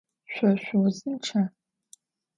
Şso 0.31 0.49
şsuuzınçça? 0.61 1.41